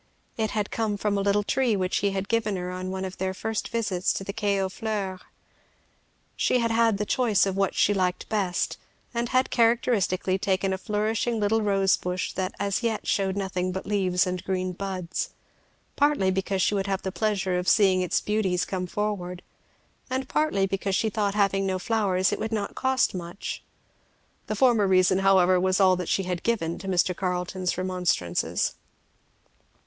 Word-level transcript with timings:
It 0.35 0.49
had 0.49 0.71
come 0.71 0.97
from 0.97 1.15
a 1.15 1.21
little 1.21 1.43
tree 1.43 1.75
which 1.75 1.97
he 1.97 2.09
had 2.09 2.27
given 2.27 2.55
her 2.55 2.71
on 2.71 2.89
one 2.89 3.05
of 3.05 3.19
their 3.19 3.35
first 3.35 3.67
visits 3.69 4.11
to 4.13 4.23
the 4.23 4.33
Quai 4.33 4.57
aux 4.57 4.67
Fleurs. 4.67 5.19
She 6.35 6.57
had 6.57 6.71
had 6.71 6.97
the 6.97 7.05
choice 7.05 7.45
of 7.45 7.55
what 7.55 7.75
she 7.75 7.93
liked 7.93 8.27
best, 8.27 8.77
and 9.13 9.29
had 9.29 9.51
characteristically 9.51 10.39
taken 10.39 10.73
a 10.73 10.79
flourishing 10.79 11.39
little 11.39 11.61
rose 11.61 11.97
bush 11.97 12.33
that 12.33 12.51
as 12.59 12.81
yet 12.81 13.05
shewed 13.05 13.37
nothing 13.37 13.71
but 13.71 13.85
leaves 13.85 14.25
and 14.25 14.43
green 14.43 14.71
buds; 14.71 15.35
partly 15.95 16.31
because 16.31 16.63
she 16.63 16.73
would 16.73 16.87
have 16.87 17.03
the 17.03 17.11
pleasure 17.11 17.59
of 17.59 17.67
seeing 17.67 18.01
its 18.01 18.19
beauties 18.21 18.65
come 18.65 18.87
forward, 18.87 19.43
and 20.09 20.27
partly 20.27 20.65
because 20.65 20.95
she 20.95 21.11
thought 21.11 21.35
having 21.35 21.67
no 21.67 21.77
flowers 21.77 22.31
it 22.31 22.39
would 22.39 22.51
not 22.51 22.73
cost 22.73 23.13
much. 23.13 23.63
The 24.47 24.55
former 24.55 24.87
reason 24.87 25.19
however 25.19 25.59
was 25.59 25.79
all 25.79 25.95
that 25.97 26.09
she 26.09 26.23
had 26.23 26.41
given 26.41 26.79
to 26.79 26.87
Mr. 26.87 27.15
Carleton's 27.15 27.77
remonstrances. 27.77 28.73